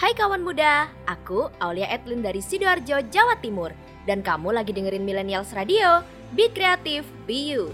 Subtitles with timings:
[0.00, 3.68] Hai kawan muda, aku Aulia Edlin dari Sidoarjo, Jawa Timur.
[4.08, 6.00] Dan kamu lagi dengerin Millennials Radio,
[6.32, 7.68] Be Creative, Be You.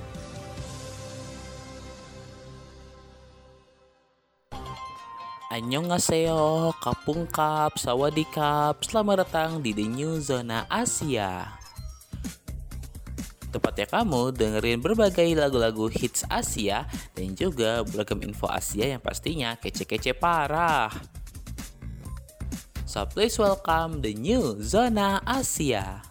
[5.54, 11.54] Annyeonghaseyo, Kapungkap, Sawadikap, selamat datang di The New Zona Asia.
[13.54, 20.10] Tepatnya kamu dengerin berbagai lagu-lagu hits Asia dan juga beragam info Asia yang pastinya kece-kece
[20.18, 20.90] parah.
[22.96, 26.05] So please welcome the new Zona Asia.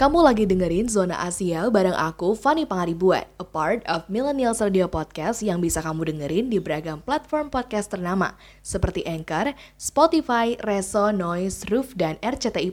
[0.00, 5.44] Kamu lagi dengerin Zona Asia bareng aku, Fanny Pangaribuan, a part of Millennials Radio Podcast
[5.44, 8.32] yang bisa kamu dengerin di beragam platform podcast ternama,
[8.64, 12.72] seperti Anchor, Spotify, Reso, Noise, Roof, dan RCTI+,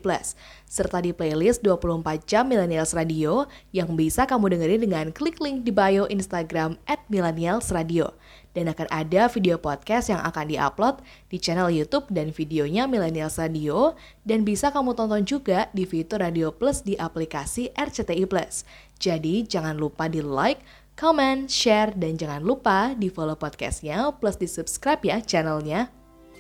[0.72, 3.44] serta di playlist 24 jam Millennials Radio
[3.76, 8.16] yang bisa kamu dengerin dengan klik link di bio Instagram at Radio
[8.58, 13.94] dan akan ada video podcast yang akan diupload di channel YouTube dan videonya Millennials Radio
[14.26, 18.66] dan bisa kamu tonton juga di fitur Radio Plus di aplikasi RCTI Plus.
[18.98, 20.66] Jadi jangan lupa di like,
[20.98, 25.94] comment, share, dan jangan lupa di follow podcastnya plus di subscribe ya channelnya.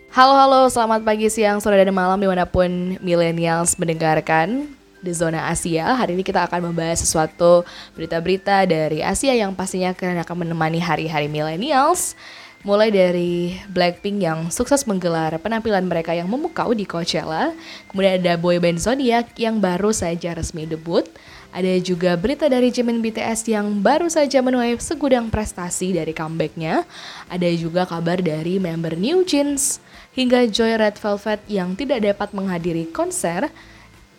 [0.08, 5.50] Halo halo, selamat pagi, siang, sore, dan malam di mana pun millennials mendengarkan di zona
[5.50, 5.94] Asia.
[5.94, 11.30] Hari ini kita akan membahas sesuatu berita-berita dari Asia yang pastinya akan akan menemani hari-hari
[11.30, 12.17] millennials.
[12.66, 17.53] Mulai dari Blackpink yang sukses menggelar penampilan mereka yang memukau di Coachella.
[17.88, 21.06] Kemudian ada boyband Zodiac yang baru saja resmi debut.
[21.53, 26.84] Ada juga berita dari Jimin BTS yang baru saja menuai segudang prestasi dari comebacknya.
[27.31, 29.80] Ada juga kabar dari member New Jeans
[30.18, 33.53] hingga Joy Red Velvet yang tidak dapat menghadiri konser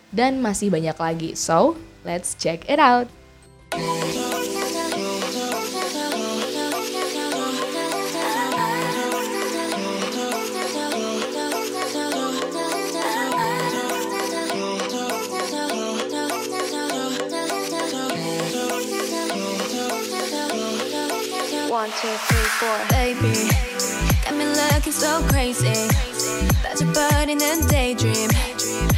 [0.09, 1.29] dan masih banyak lagi.
[1.37, 3.07] So, let's check it out.
[22.89, 23.49] Baby,
[24.23, 25.73] got me looking so crazy.
[26.61, 28.29] That's your body in a daydream.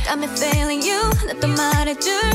[0.05, 1.00] Got me feeling you.
[1.27, 2.31] 나또 말해줄래?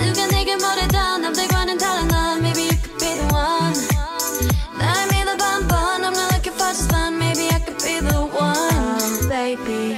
[0.00, 2.38] 누가 내게 뭐래도 남들과는 다른 넌.
[2.40, 3.74] Maybe you could be the one.
[4.78, 6.04] 날 믿어봐 한번.
[6.04, 7.18] I'm not looking for just fun.
[7.18, 9.28] Maybe I could be the one.
[9.28, 9.96] Baby,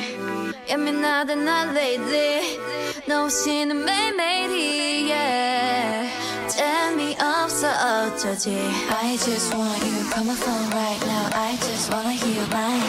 [0.68, 2.58] 예민하다 난 lately.
[3.06, 6.10] 너 없이는 매일매일이 yeah.
[6.48, 8.50] 재미없어 어쩌지
[8.90, 12.82] I just want you Call my phone right now I just wanna hear your line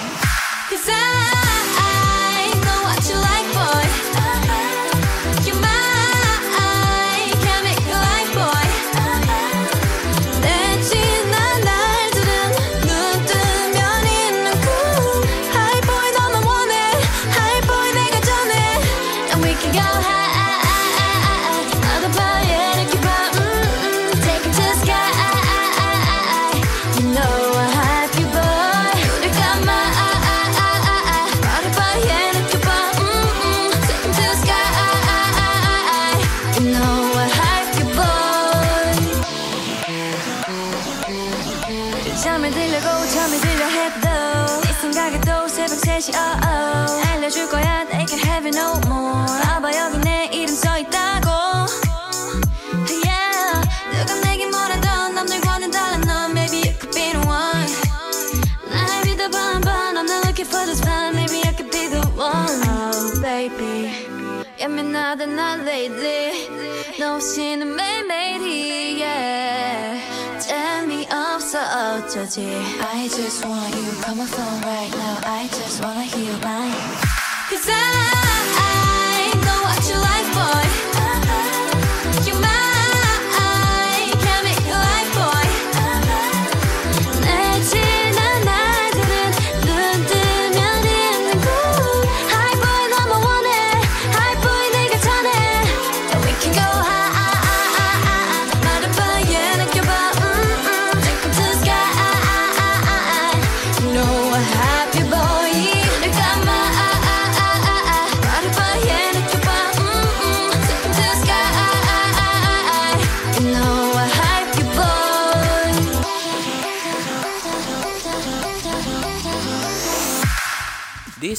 [0.70, 1.21] Cause I
[65.27, 66.49] than I lately.
[66.99, 68.43] No, she may made
[68.99, 70.01] yeah.
[70.41, 72.11] Tell me I'm so out
[72.81, 75.19] I just want you, come on phone right now.
[75.25, 76.75] I just wanna hear mine.
[77.49, 77.83] Cause I,
[78.69, 78.92] I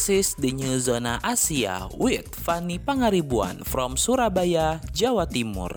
[0.03, 5.71] This is the new zona Asia with Fani Pangaribuan from Surabaya, Jawa Timur.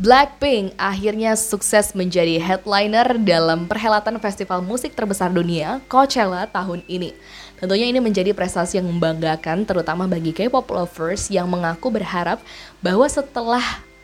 [0.00, 7.12] Blackpink akhirnya sukses menjadi headliner dalam perhelatan festival musik terbesar dunia Coachella tahun ini.
[7.60, 12.40] Tentunya ini menjadi prestasi yang membanggakan terutama bagi K-pop lovers yang mengaku berharap
[12.80, 13.60] bahwa setelah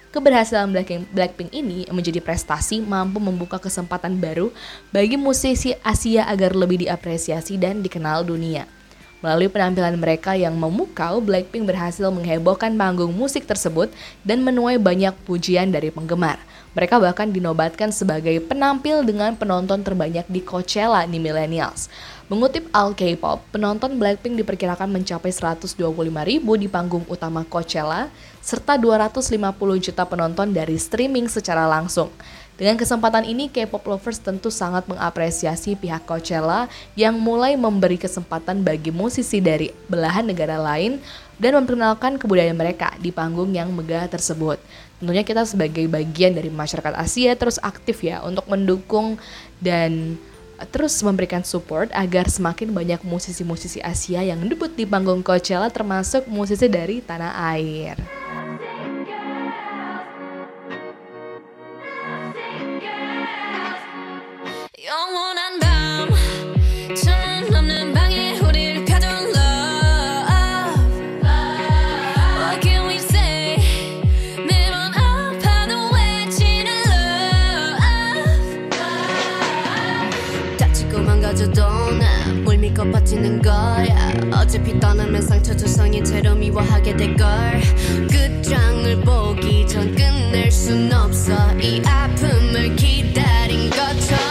[0.09, 0.73] Keberhasilan
[1.13, 4.49] Blackpink ini menjadi prestasi mampu membuka kesempatan baru
[4.89, 8.65] bagi musisi Asia agar lebih diapresiasi dan dikenal dunia.
[9.21, 13.93] Melalui penampilan mereka yang memukau, Blackpink berhasil menghebohkan panggung musik tersebut
[14.25, 16.41] dan menuai banyak pujian dari penggemar.
[16.73, 21.91] Mereka bahkan dinobatkan sebagai penampil dengan penonton terbanyak di Coachella di Millennials.
[22.31, 25.75] Mengutip All K-pop, penonton Blackpink diperkirakan mencapai 125
[26.23, 28.09] ribu di panggung utama Coachella
[28.49, 29.37] serta 250
[29.85, 32.09] juta penonton dari streaming secara langsung.
[32.57, 36.67] Dengan kesempatan ini, K-pop lovers tentu sangat mengapresiasi pihak Coachella
[36.99, 40.99] yang mulai memberi kesempatan bagi musisi dari belahan negara lain
[41.39, 44.59] dan memperkenalkan kebudayaan mereka di panggung yang megah tersebut.
[44.99, 49.21] Tentunya kita sebagai bagian dari masyarakat Asia terus aktif ya untuk mendukung
[49.63, 50.19] dan
[50.67, 56.67] terus memberikan support agar semakin banyak musisi-musisi Asia yang debut di panggung Coachella termasuk musisi
[56.67, 58.19] dari tanah air.
[82.93, 84.13] 바빠지는 거야.
[84.33, 87.29] 어차피 떠나면 상처 조성이 채로 미워하게 될걸.
[88.11, 91.33] 끝장을 그 보기 전 끝낼 순 없어.
[91.61, 94.28] 이 아픔을 기다린 것처럼.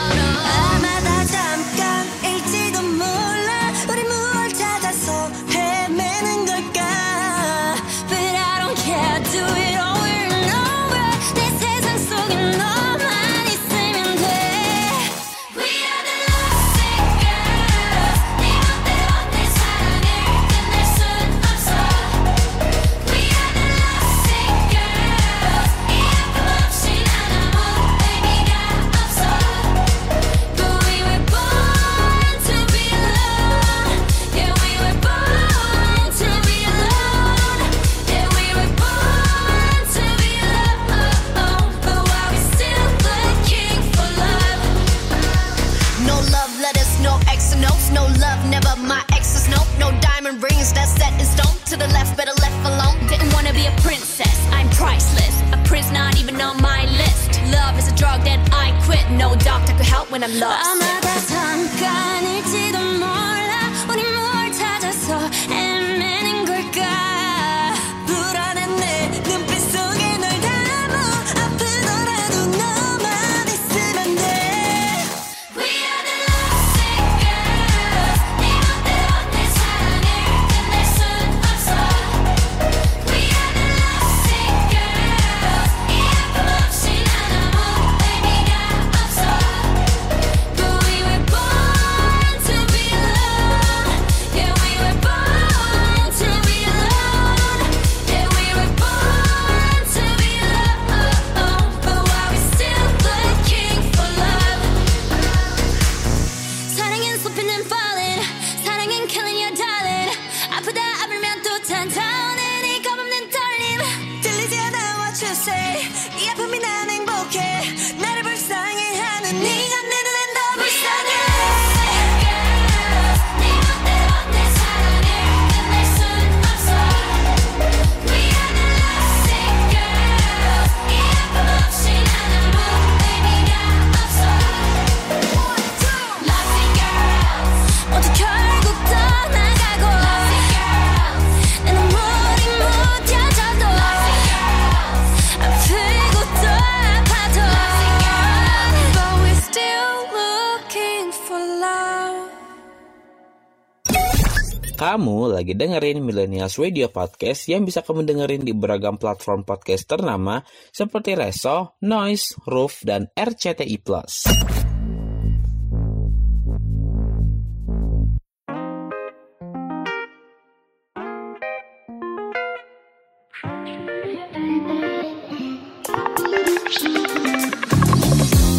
[155.57, 161.73] dengerin Millennials Radio Podcast yang bisa kamu dengerin di beragam platform podcast ternama seperti Reso,
[161.81, 163.81] Noise, Roof, dan RCTI+.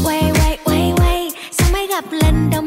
[0.03, 2.58] Wait, wait, wait, wait,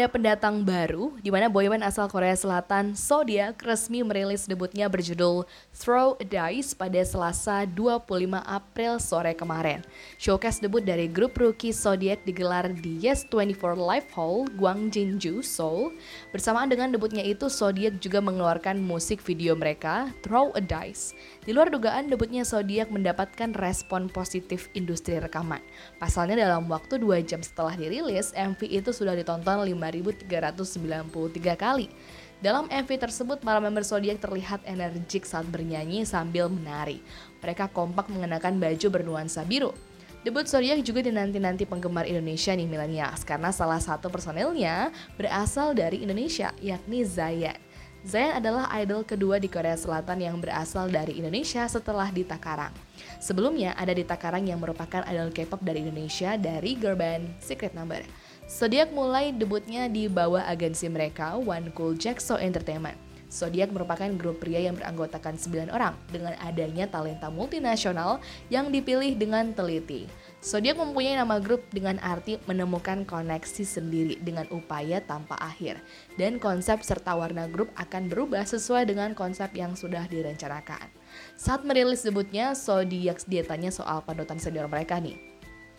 [0.00, 5.44] ada pendatang baru di mana boyband asal Korea Selatan Zodiac resmi merilis debutnya berjudul
[5.76, 8.08] Throw a Dice pada Selasa 25
[8.40, 9.84] April sore kemarin.
[10.16, 15.92] Showcase debut dari grup rookie Zodiac digelar di Yes 24 Live Hall, Gwangjinju, Seoul.
[16.32, 21.12] Bersamaan dengan debutnya itu, Zodiac juga mengeluarkan musik video mereka, Throw a Dice.
[21.44, 25.60] Di luar dugaan, debutnya Zodiac mendapatkan respon positif industri rekaman.
[26.00, 31.92] Pasalnya dalam waktu 2 jam setelah dirilis, MV itu sudah ditonton 5.393 kali.
[32.40, 37.04] Dalam MV tersebut, para member Zodiac terlihat energik saat bernyanyi sambil menari.
[37.44, 39.76] Mereka kompak mengenakan baju bernuansa biru.
[40.24, 46.56] Debut Zodiac juga dinanti-nanti penggemar Indonesia nih milenials karena salah satu personilnya berasal dari Indonesia
[46.64, 47.60] yakni Zayan.
[48.00, 52.72] Zayan adalah idol kedua di Korea Selatan yang berasal dari Indonesia setelah Dita Karang.
[53.20, 58.00] Sebelumnya ada Dita Karang yang merupakan idol K-pop dari Indonesia dari girl band Secret Number.
[58.48, 62.96] Zodiac mulai debutnya di bawah agensi mereka One Cool Jackso Entertainment.
[63.30, 68.18] Zodiac merupakan grup pria yang beranggotakan 9 orang dengan adanya talenta multinasional
[68.50, 70.10] yang dipilih dengan teliti.
[70.42, 75.78] Zodiac mempunyai nama grup dengan arti menemukan koneksi sendiri dengan upaya tanpa akhir.
[76.18, 80.99] Dan konsep serta warna grup akan berubah sesuai dengan konsep yang sudah direncanakan.
[81.40, 85.16] Saat merilis debutnya, Zodiac ditanya soal panutan senior mereka nih.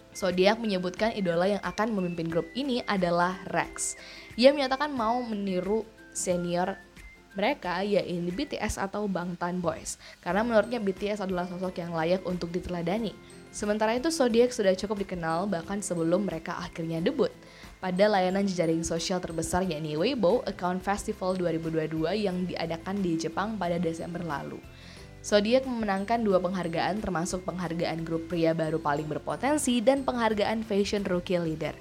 [0.10, 3.94] Zodiac menyebutkan idola yang akan memimpin grup ini adalah Rex.
[4.42, 5.86] Ia menyatakan mau meniru
[6.18, 6.82] senior
[7.38, 13.14] mereka yaitu BTS atau Bangtan Boys karena menurutnya BTS adalah sosok yang layak untuk diteladani.
[13.54, 17.30] Sementara itu Zodiac sudah cukup dikenal bahkan sebelum mereka akhirnya debut
[17.78, 23.78] pada layanan jejaring sosial terbesar yakni Weibo Account Festival 2022 yang diadakan di Jepang pada
[23.78, 24.58] Desember lalu.
[25.22, 31.38] Zodiac memenangkan dua penghargaan termasuk penghargaan grup pria baru paling berpotensi dan penghargaan Fashion Rookie
[31.38, 31.78] Leader.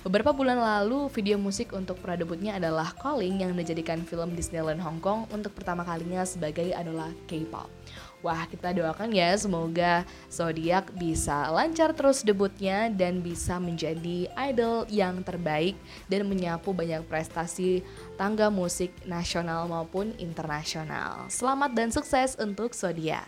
[0.00, 5.28] Beberapa bulan lalu, video musik untuk pradebutnya adalah Calling yang dijadikan film Disneyland Hong Kong
[5.28, 7.77] untuk pertama kalinya sebagai idola K-pop.
[8.23, 15.19] Wah, kita doakan ya semoga Zodiac bisa lancar terus debutnya dan bisa menjadi idol yang
[15.27, 15.75] terbaik
[16.07, 17.83] dan menyapu banyak prestasi
[18.15, 21.27] tangga musik nasional maupun internasional.
[21.27, 23.27] Selamat dan sukses untuk Zodiac.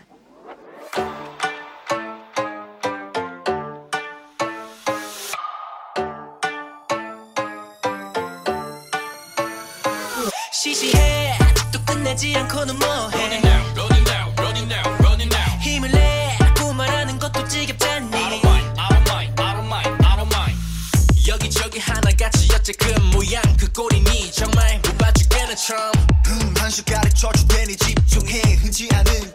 [10.66, 11.38] 시시해
[11.72, 13.49] 또 끝나지 않고는 뭐해
[25.71, 25.91] 못 봐주겠는 처럼.
[26.27, 28.41] 음, 한 숟가락 저주되니 집중해.
[28.55, 29.33] 흔치 않은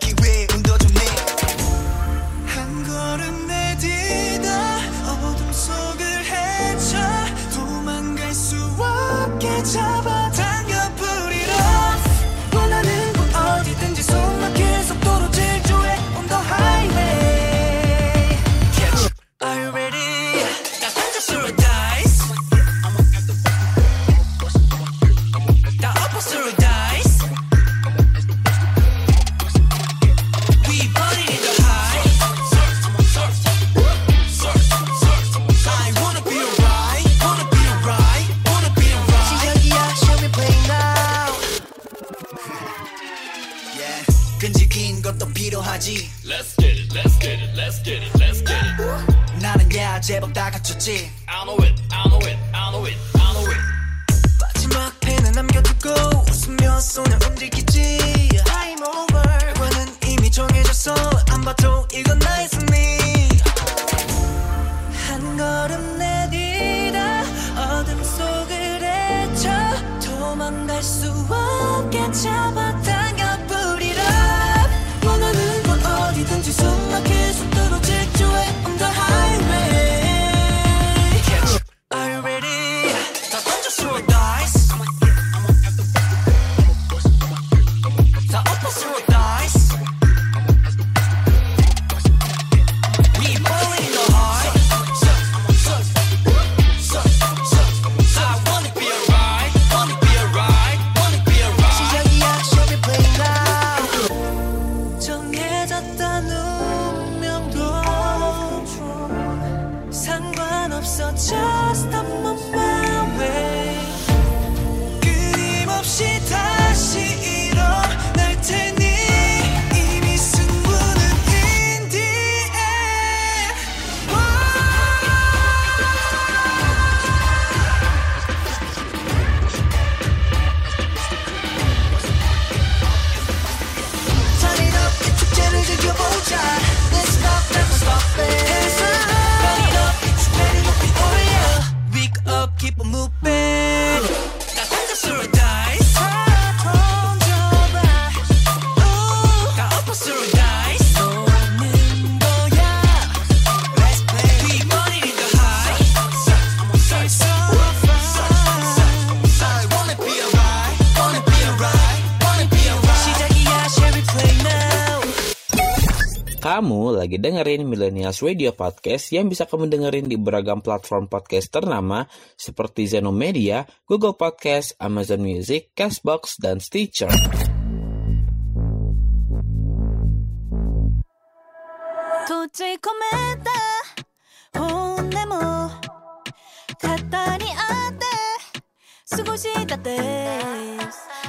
[167.06, 172.02] lagi dengerin Millennials Radio Podcast yang bisa kamu dengerin di beragam platform podcast ternama
[172.34, 177.06] seperti Zeno Media, Google Podcast, Amazon Music, Castbox, dan Stitcher.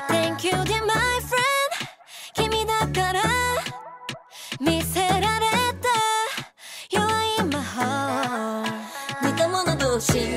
[0.10, 1.57] Thank you, dear my friend.
[10.00, 10.37] 心。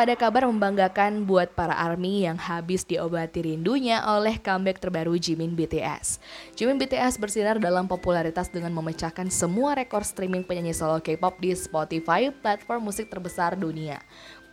[0.00, 6.16] Ada kabar membanggakan buat para ARMY yang habis diobati rindunya oleh comeback terbaru Jimin BTS.
[6.56, 12.32] Jimin BTS bersinar dalam popularitas dengan memecahkan semua rekor streaming penyanyi solo K-pop di Spotify,
[12.32, 14.00] platform musik terbesar dunia.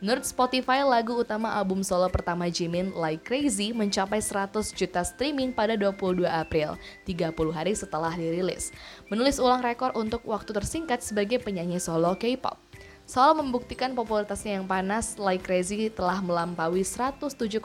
[0.04, 5.80] Menurut Spotify, lagu utama album solo pertama Jimin, Like Crazy, mencapai 100 juta streaming pada
[5.80, 6.76] 22 April,
[7.08, 8.70] 30 hari setelah dirilis.
[9.08, 12.67] Menulis ulang rekor untuk waktu tersingkat sebagai penyanyi solo K-pop.
[13.08, 17.64] Soal membuktikan popularitasnya yang panas, Like Crazy telah melampaui 107,89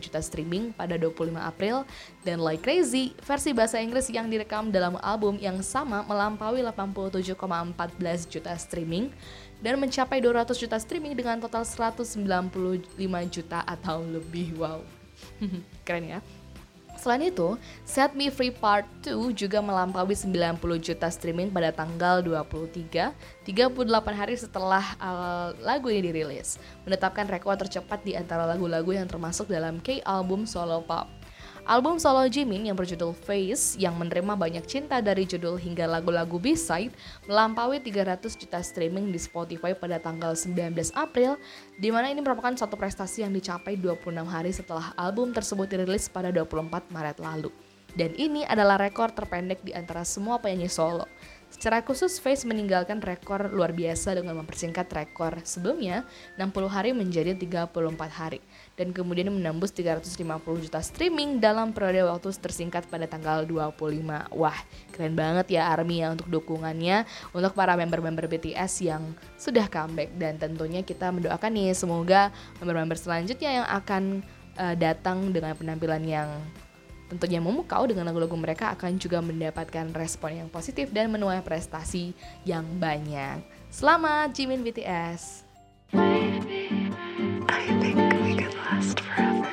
[0.00, 1.84] juta streaming pada 25 April
[2.24, 7.36] dan Like Crazy, versi bahasa Inggris yang direkam dalam album yang sama melampaui 87,14
[8.24, 9.12] juta streaming
[9.60, 12.16] dan mencapai 200 juta streaming dengan total 195
[13.28, 14.56] juta atau lebih.
[14.56, 14.88] Wow.
[15.84, 16.24] Keren ya.
[16.94, 23.12] Selain itu, Set Me Free Part 2 juga melampaui 90 juta streaming pada tanggal 23,
[23.44, 26.56] 38 hari setelah uh, lagu ini dirilis,
[26.88, 31.23] menetapkan rekor tercepat di antara lagu-lagu yang termasuk dalam K-album solo pop.
[31.64, 36.92] Album solo Jimin yang berjudul Face yang menerima banyak cinta dari judul hingga lagu-lagu B-side
[37.24, 41.40] melampaui 300 juta streaming di Spotify pada tanggal 19 April
[41.80, 46.28] di mana ini merupakan suatu prestasi yang dicapai 26 hari setelah album tersebut dirilis pada
[46.28, 47.48] 24 Maret lalu.
[47.96, 51.08] Dan ini adalah rekor terpendek di antara semua penyanyi solo.
[51.48, 56.04] Secara khusus, Face meninggalkan rekor luar biasa dengan mempersingkat rekor sebelumnya
[56.36, 57.72] 60 hari menjadi 34
[58.10, 58.44] hari
[58.74, 60.18] dan kemudian menembus 350
[60.66, 64.34] juta streaming dalam periode waktu tersingkat pada tanggal 25.
[64.34, 64.58] Wah,
[64.90, 70.38] keren banget ya ARMY ya untuk dukungannya untuk para member-member BTS yang sudah comeback dan
[70.38, 74.02] tentunya kita mendoakan nih semoga member-member selanjutnya yang akan
[74.58, 76.28] uh, datang dengan penampilan yang
[77.14, 82.10] tentunya memukau dengan lagu-lagu mereka akan juga mendapatkan respon yang positif dan menuai prestasi
[82.42, 83.38] yang banyak.
[83.70, 85.46] Selamat Jimin BTS.
[89.00, 89.48] forever.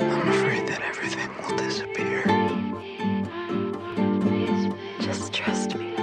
[0.00, 2.22] I'm afraid that everything will disappear.
[5.00, 5.94] Just trust me.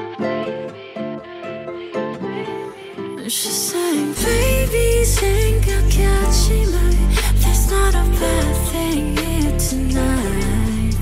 [3.30, 6.50] She sang, baby, think I'll catch
[7.42, 10.96] There's not a bad thing here tonight.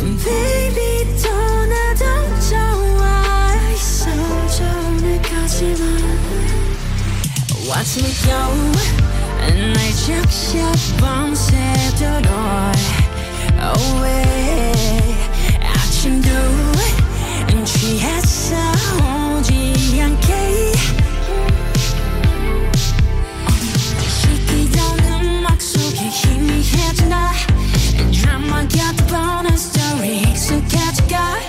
[0.00, 0.90] And baby,
[1.22, 4.30] don't I don't know why so
[7.70, 9.19] Watch me go.
[9.47, 12.31] and I just shut 밤새도록
[13.61, 15.15] away.
[15.61, 16.29] 아침도
[17.65, 18.55] 취했어
[19.37, 20.73] 오지 않게.
[24.07, 27.31] 시키던 음악 속에 희미해진다
[28.11, 31.48] 드라마 같은 bonus story 익숙해져가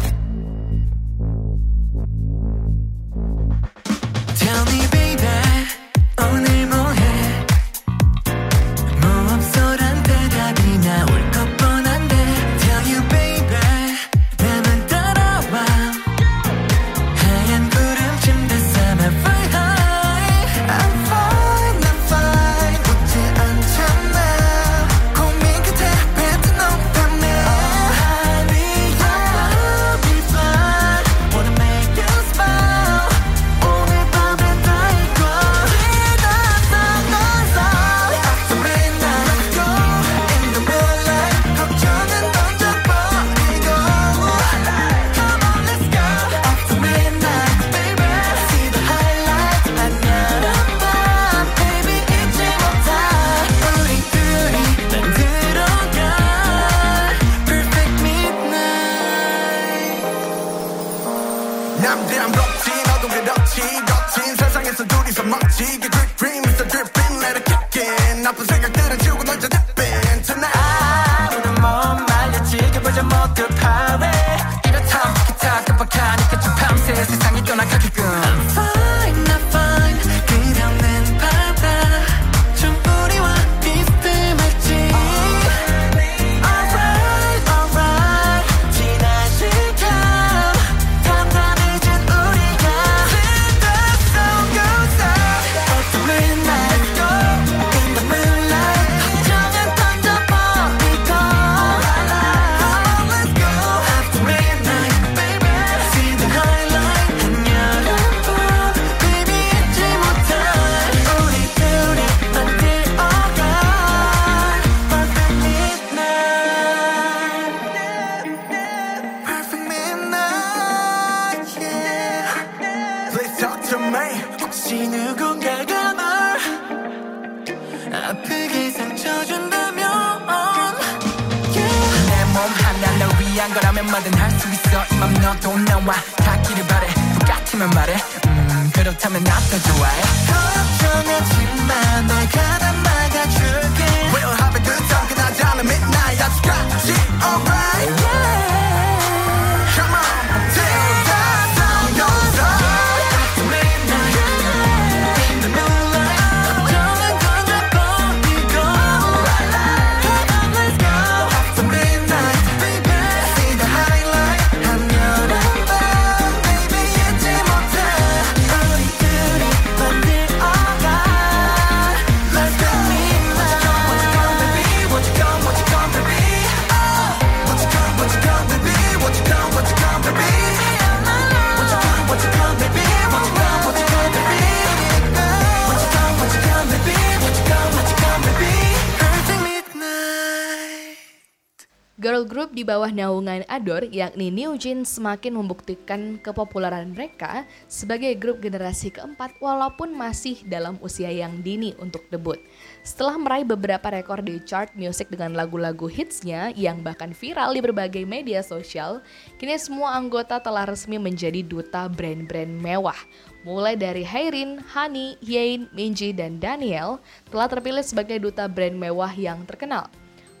[192.61, 199.33] di bawah naungan Ador yakni New Jeans semakin membuktikan kepopuleran mereka sebagai grup generasi keempat
[199.41, 202.37] walaupun masih dalam usia yang dini untuk debut.
[202.85, 208.05] Setelah meraih beberapa rekor di chart music dengan lagu-lagu hitsnya yang bahkan viral di berbagai
[208.05, 209.01] media sosial,
[209.41, 213.01] kini semua anggota telah resmi menjadi duta brand-brand mewah
[213.41, 217.01] mulai dari Hairin, Hani, Yein, Minji, dan Daniel
[217.33, 219.89] telah terpilih sebagai duta brand mewah yang terkenal.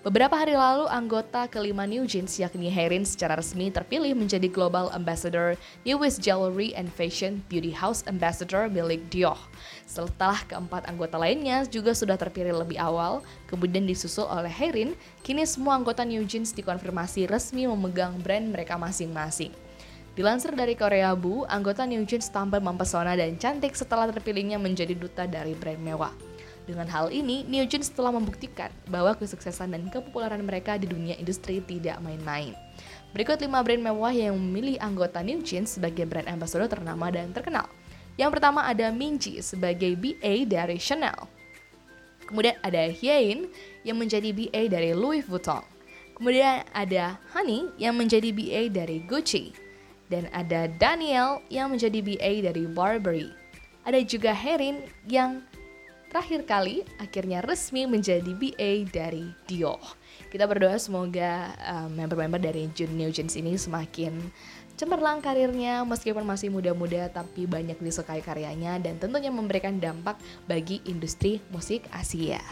[0.01, 5.53] Beberapa hari lalu, anggota kelima New Jeans yakni Herin secara resmi terpilih menjadi Global Ambassador
[5.85, 9.37] Newest Jewelry and Fashion Beauty House Ambassador milik Dior.
[9.85, 15.77] Setelah keempat anggota lainnya juga sudah terpilih lebih awal, kemudian disusul oleh Herin, kini semua
[15.77, 19.53] anggota New Jeans dikonfirmasi resmi memegang brand mereka masing-masing.
[20.17, 25.29] Dilansir dari Korea Bu, anggota New Jeans tampil mempesona dan cantik setelah terpilihnya menjadi duta
[25.29, 26.30] dari brand mewah.
[26.69, 31.57] Dengan hal ini, New Jeans telah membuktikan bahwa kesuksesan dan kepopuleran mereka di dunia industri
[31.65, 32.53] tidak main-main.
[33.11, 37.65] Berikut 5 brand mewah yang memilih anggota New Jeans sebagai brand ambassador ternama dan terkenal.
[38.15, 41.27] Yang pertama ada Minji sebagai BA dari Chanel.
[42.29, 43.51] Kemudian ada Hyein
[43.83, 45.65] yang menjadi BA dari Louis Vuitton.
[46.15, 49.51] Kemudian ada Honey yang menjadi BA dari Gucci.
[50.07, 53.31] Dan ada Daniel yang menjadi BA dari Burberry.
[53.83, 55.41] Ada juga Herin yang
[56.11, 59.79] terakhir kali akhirnya resmi menjadi BA dari Dio.
[60.27, 64.19] Kita berdoa semoga eh, member-member uh, dari New Jeans ini semakin
[64.75, 70.19] cemerlang karirnya meskipun masih muda-muda tapi banyak disukai karyanya dan tentunya memberikan dampak
[70.49, 72.43] bagi industri musik Asia.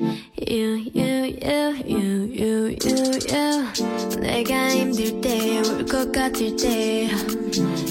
[0.00, 4.20] You, you, you, you, you, you, you.
[4.20, 7.10] 내가 힘들 때, 울 것 같을 때.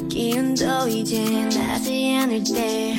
[0.09, 1.21] 기운도 이제
[1.55, 2.95] 나지 않을 때.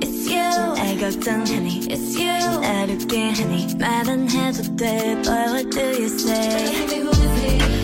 [0.00, 0.74] It's you.
[0.74, 2.58] 날 걱정하니 It's you.
[2.82, 5.14] 어렵게 하니 말은 해도 돼.
[5.22, 6.88] But what do you say?
[6.88, 7.75] Baby, who is it?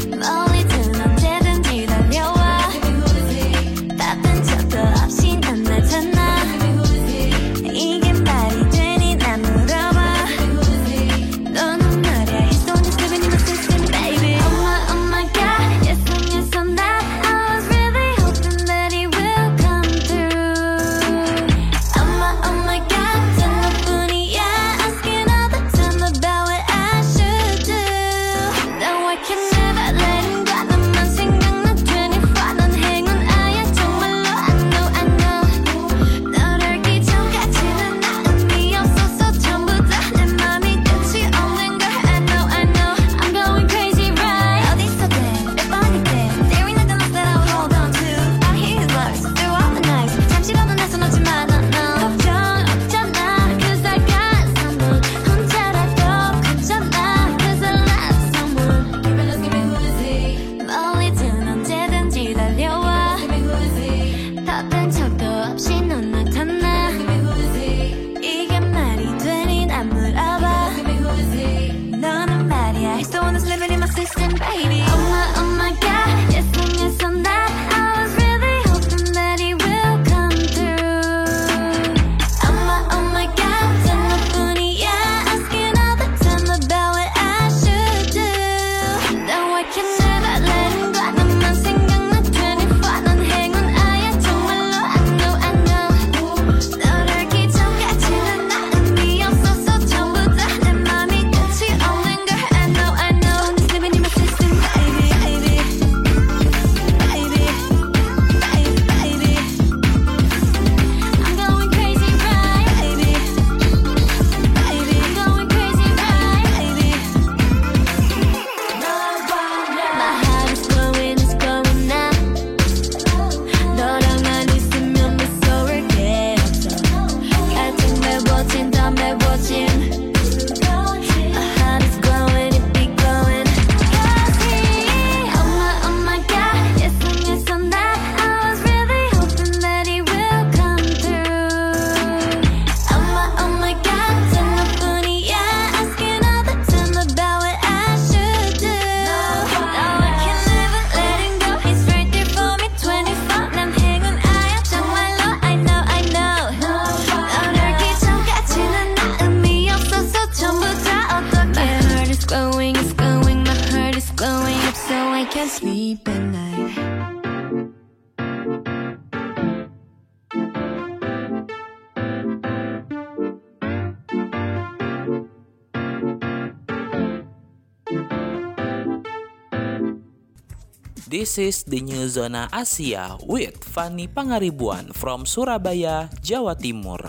[181.32, 187.01] This is the new zona Asia with Fani Pangaribuan from Surabaya, Jawa Timur.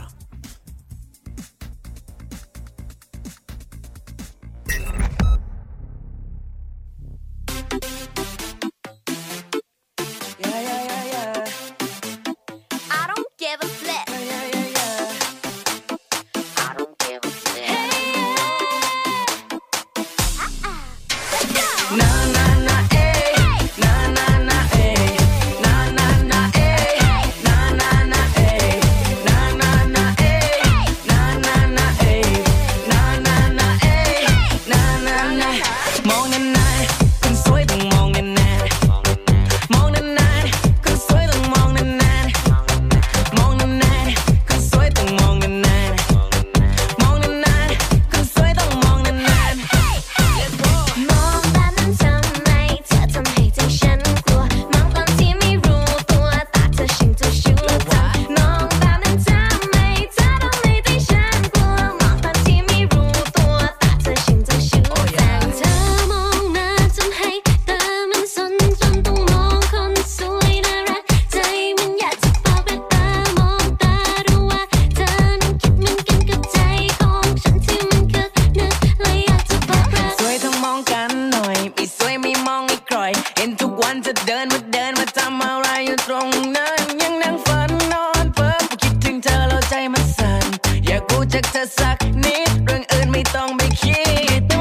[91.55, 94.03] เธอสักนิดเรื่องอื่นไม่ต้องไปคิ
[94.39, 94.52] ด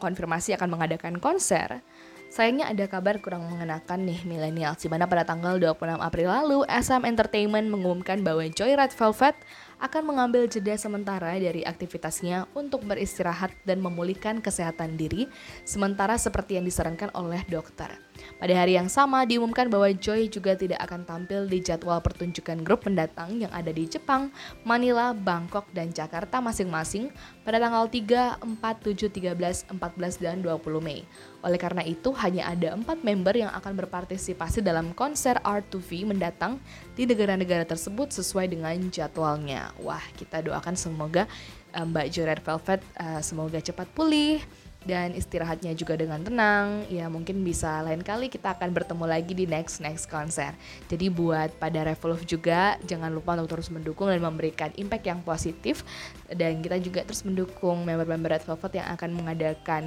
[0.00, 1.84] mengkonfirmasi akan mengadakan konser,
[2.30, 7.02] Sayangnya ada kabar kurang mengenakan nih milenial, di mana pada tanggal 26 April lalu, SM
[7.02, 9.34] Entertainment mengumumkan bahwa Joy Red Velvet
[9.82, 15.26] akan mengambil jeda sementara dari aktivitasnya untuk beristirahat dan memulihkan kesehatan diri,
[15.66, 17.98] sementara seperti yang disarankan oleh dokter.
[18.40, 22.88] Pada hari yang sama diumumkan bahwa Joy juga tidak akan tampil di jadwal pertunjukan grup
[22.88, 24.32] pendatang yang ada di Jepang,
[24.64, 27.12] Manila, Bangkok, dan Jakarta masing-masing
[27.44, 31.04] pada tanggal 3, 4, 7, 13, 14, dan 20 Mei.
[31.44, 36.56] Oleh karena itu, hanya ada empat member yang akan berpartisipasi dalam konser R2V mendatang
[36.96, 39.68] di negara-negara tersebut sesuai dengan jadwalnya.
[39.84, 41.28] Wah, kita doakan semoga
[41.76, 44.40] eh, Mbak Jo Red Velvet eh, semoga cepat pulih,
[44.84, 46.88] dan istirahatnya juga dengan tenang.
[46.88, 50.56] Ya mungkin bisa lain kali kita akan bertemu lagi di next next konser.
[50.88, 55.84] Jadi buat pada Revolve juga jangan lupa untuk terus mendukung dan memberikan impact yang positif
[56.32, 59.84] dan kita juga terus mendukung member-member Red Velvet yang akan mengadakan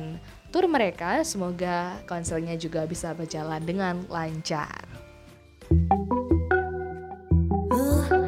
[0.53, 1.25] tour mereka.
[1.25, 4.85] Semoga konsernya juga bisa berjalan dengan lancar.
[7.73, 8.22] Uh.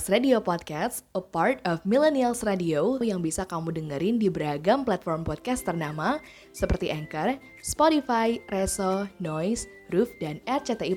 [0.00, 5.28] Millennials Radio Podcast, a part of Millennials Radio yang bisa kamu dengerin di beragam platform
[5.28, 6.16] podcast ternama
[6.56, 10.96] seperti Anchor, Spotify, Reso, Noise, Roof, dan RCTI+,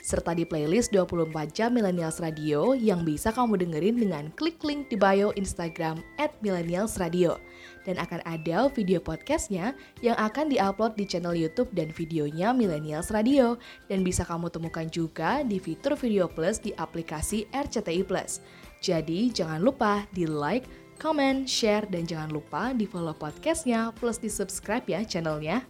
[0.00, 4.96] serta di playlist 24 jam Millennials Radio yang bisa kamu dengerin dengan klik link di
[4.96, 6.00] bio Instagram
[6.40, 7.36] @millennialsradio.
[7.36, 7.49] Radio
[7.84, 9.72] dan akan ada video podcastnya
[10.04, 13.56] yang akan diupload di channel YouTube dan videonya Millennials Radio
[13.88, 18.44] dan bisa kamu temukan juga di fitur Video Plus di aplikasi RCTI Plus.
[18.80, 20.64] Jadi jangan lupa di like,
[21.00, 25.64] comment, share, dan jangan lupa di follow podcastnya plus di subscribe ya channelnya.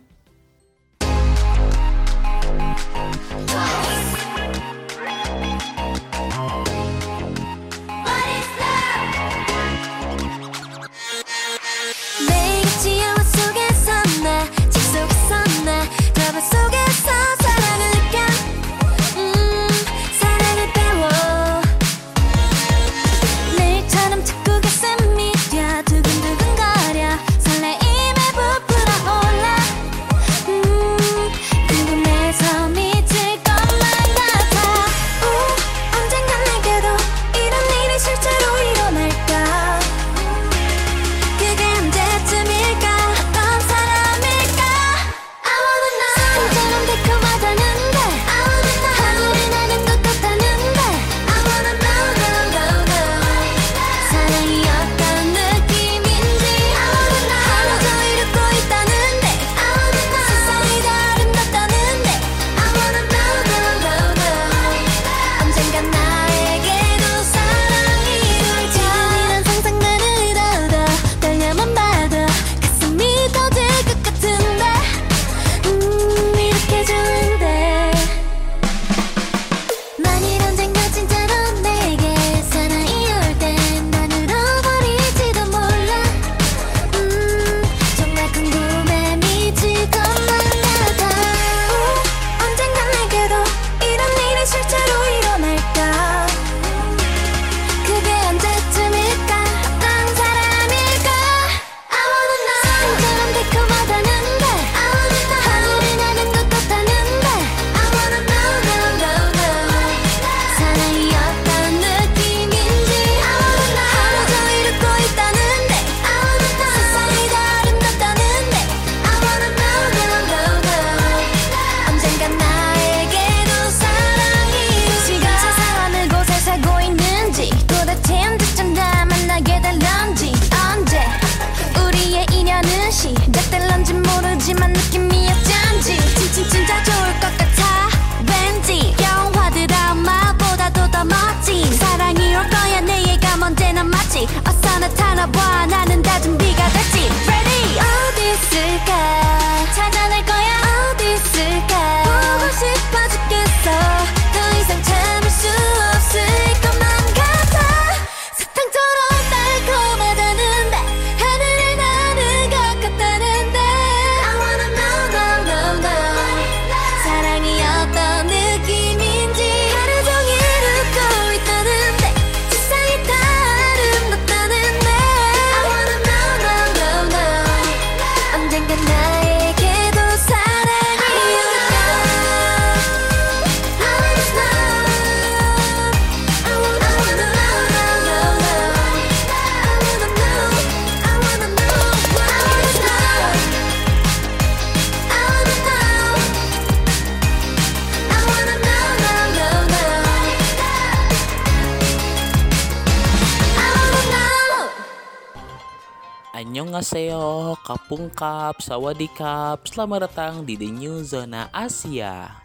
[207.71, 212.43] Kapungkap, Sawadikap, selamat datang di The New Zona Asia.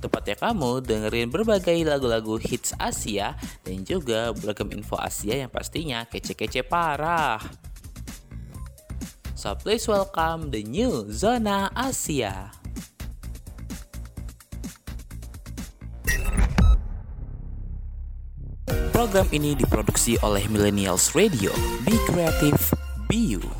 [0.00, 6.64] Tepatnya kamu dengerin berbagai lagu-lagu hits Asia dan juga beragam info Asia yang pastinya kece-kece
[6.64, 7.36] parah.
[9.36, 12.56] So please welcome the new Zona Asia.
[18.96, 21.52] Program ini diproduksi oleh Millennials Radio.
[21.84, 23.55] Be creative, be you.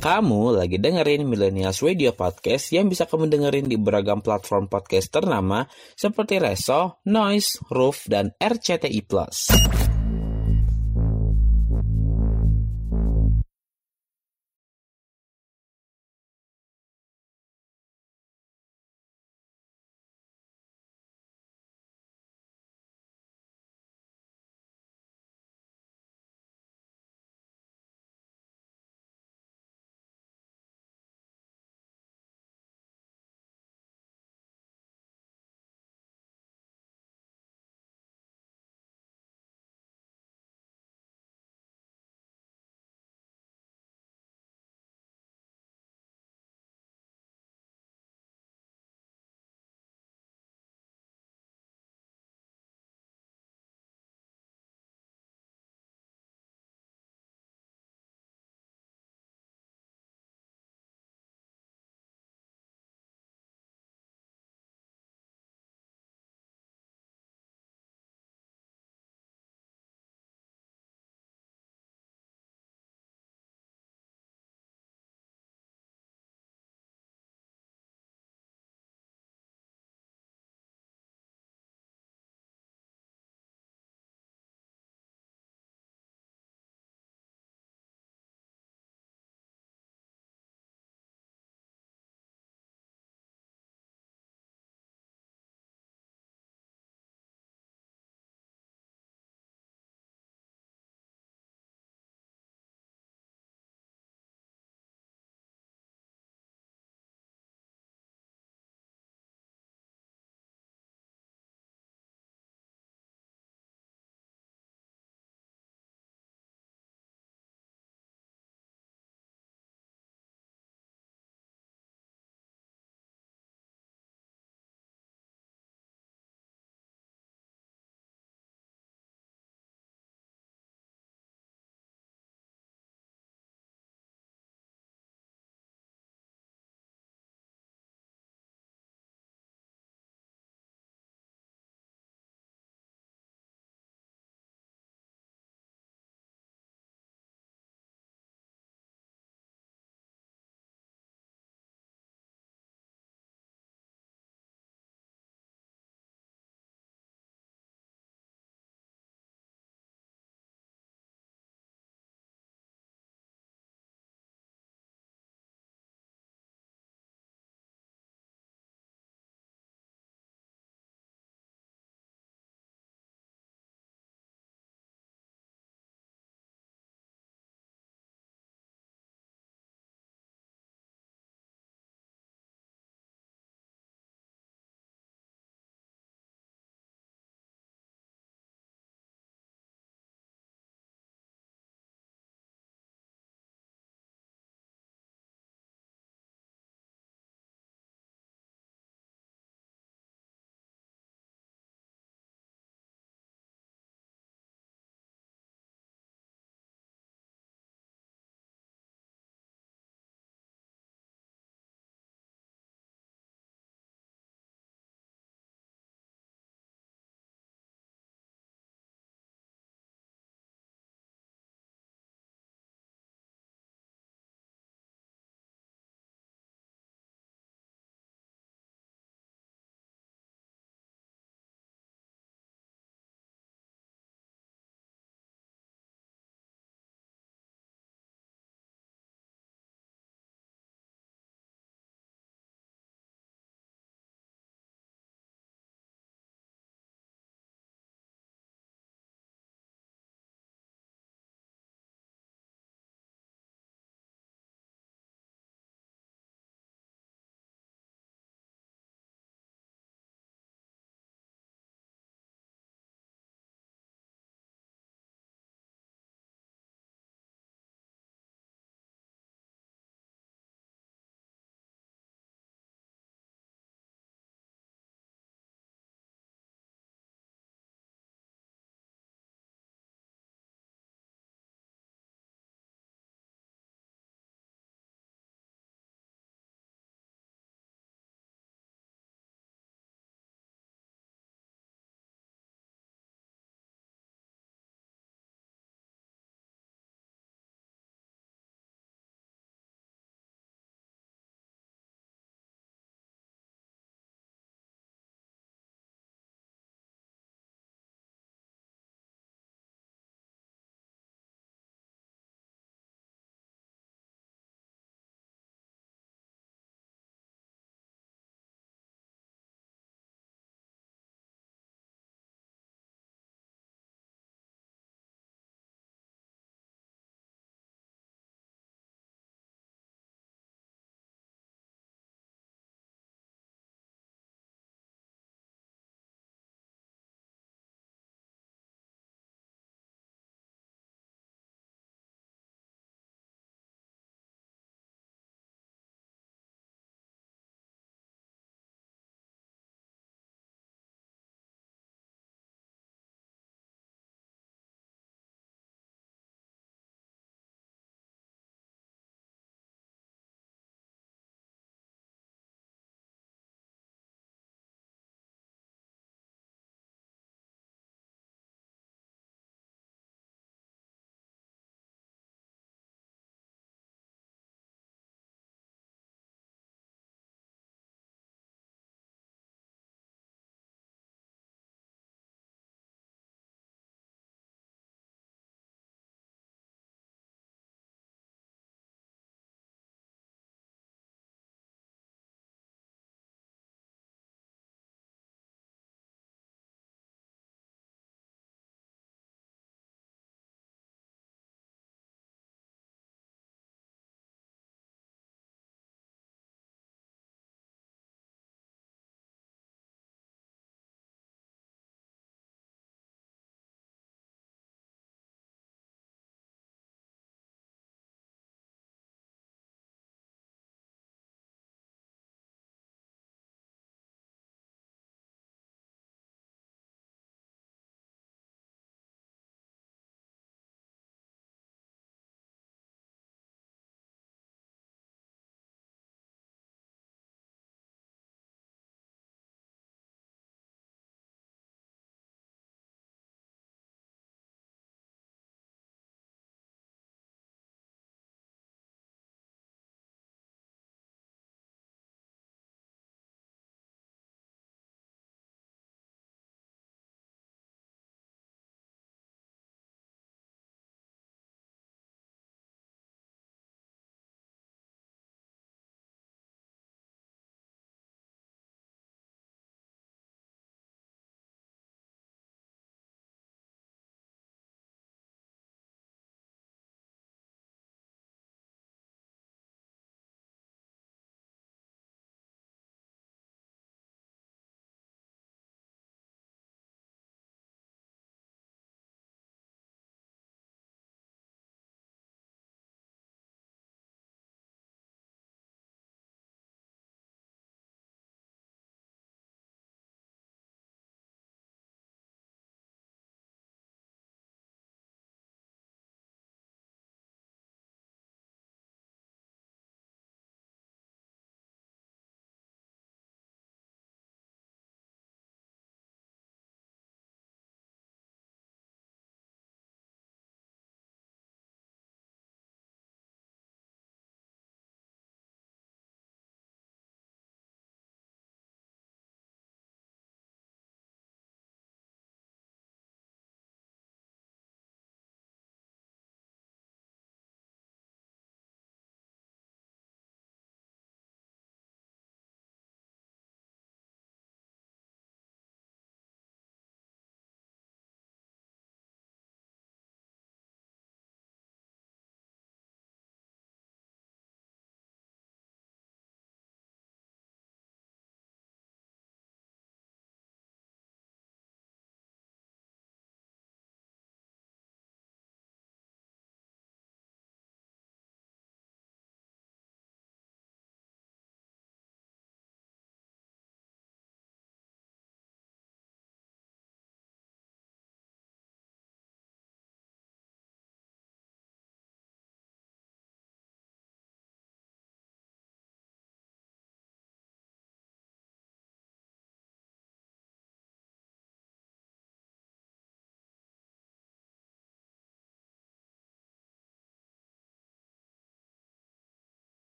[0.00, 5.68] Kamu lagi dengerin Millennials Radio Podcast yang bisa kamu dengerin di beragam platform podcast ternama
[5.92, 9.04] seperti Reso, Noise, Roof, dan RCTI+.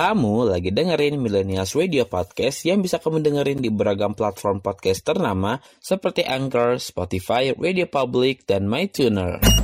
[0.00, 5.60] Kamu lagi dengerin Millennials Radio Podcast yang bisa kamu dengerin di beragam platform podcast ternama
[5.76, 9.59] seperti Anchor, Spotify, Radio Public, dan MyTuner.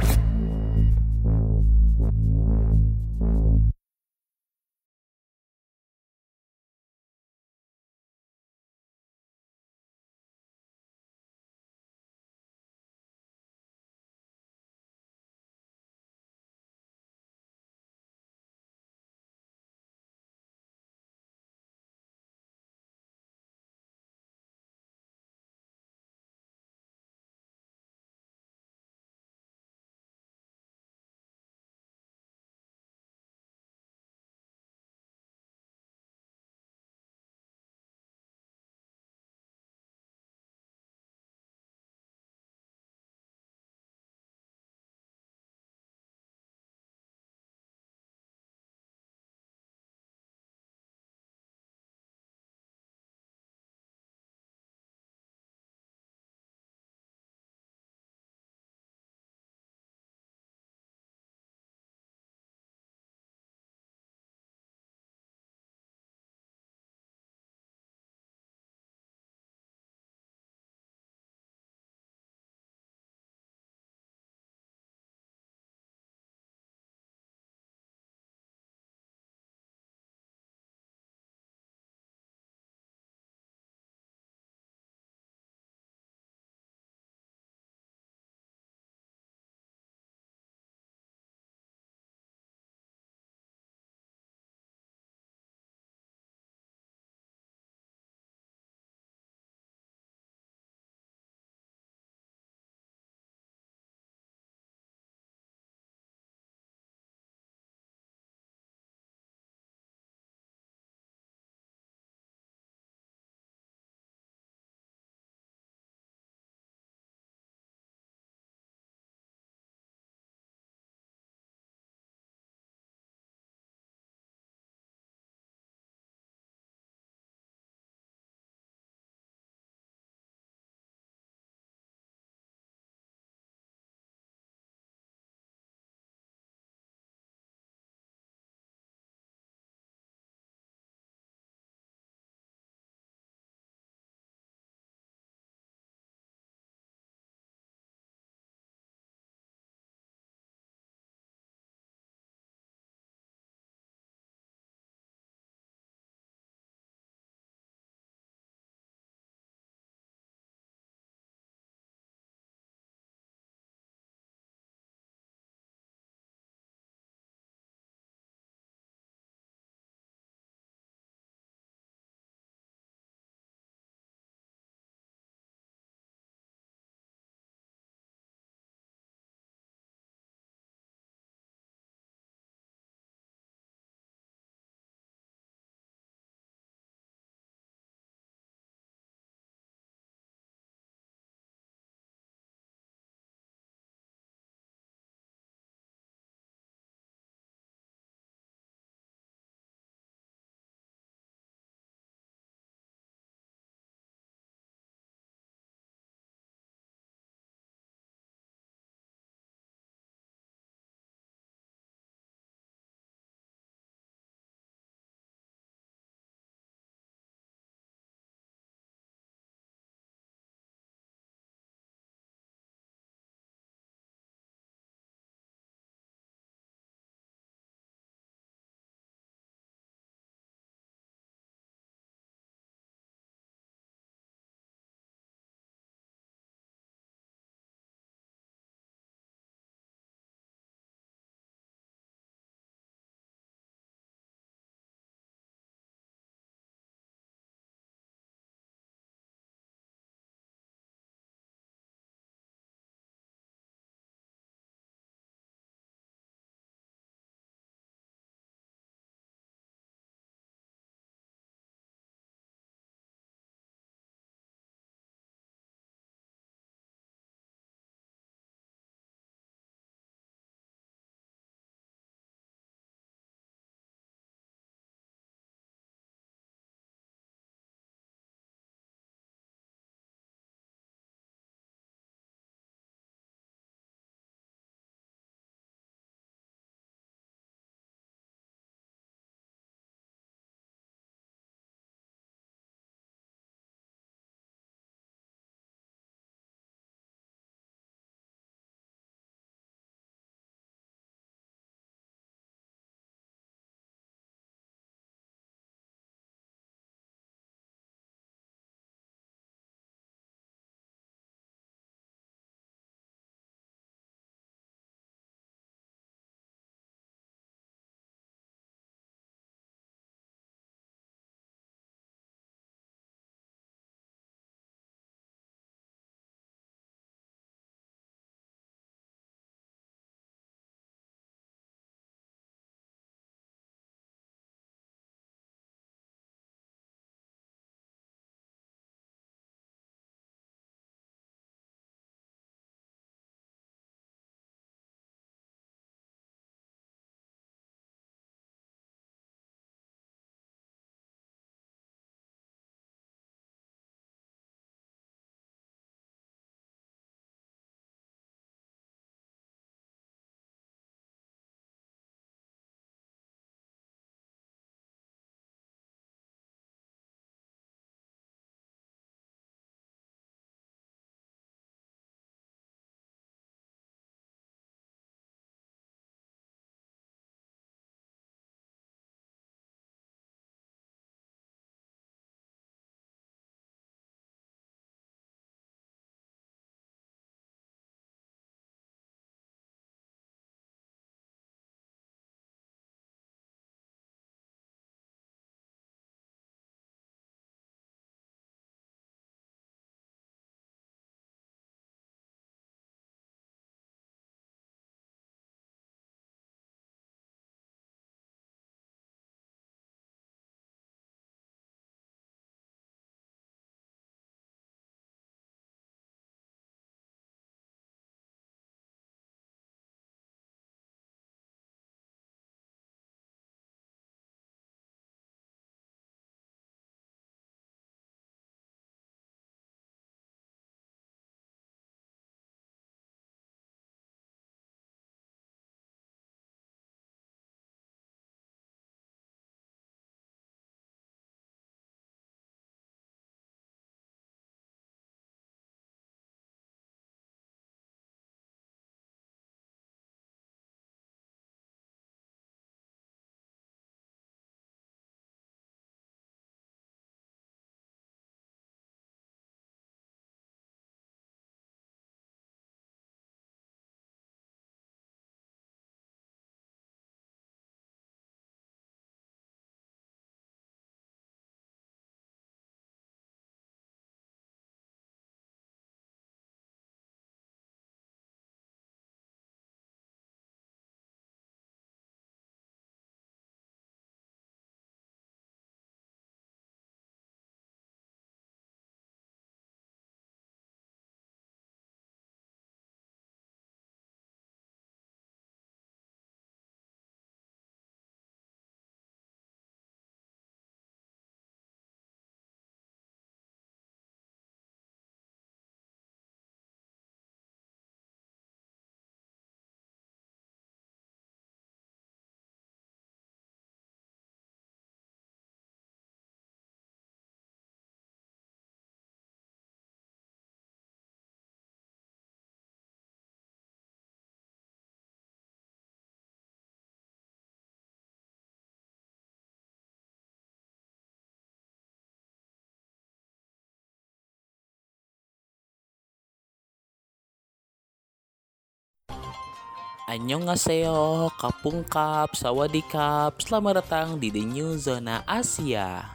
[540.07, 546.15] Annyeonghaseyo, Kapungkap, Sawadikap, selamat datang di The New Zona Asia.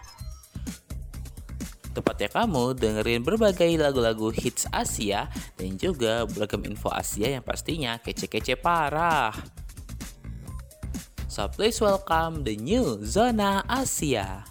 [1.91, 5.27] Tepatnya kamu dengerin berbagai lagu-lagu hits Asia
[5.59, 9.35] dan juga beragam info Asia yang pastinya kece-kece parah.
[11.27, 14.50] So please welcome the new Zona Asia.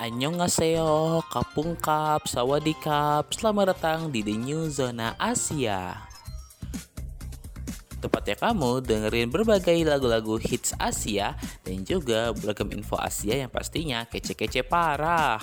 [0.00, 6.08] Annyeonghaseyo, Kapungkap, Sawadikap, selamat datang di The New Zona Asia.
[8.00, 11.36] Tepatnya kamu dengerin berbagai lagu-lagu hits Asia
[11.68, 15.36] dan juga beragam info Asia yang pastinya kece-kece parah.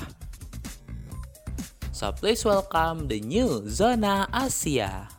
[1.93, 5.16] So please welcome the New Zona Asia.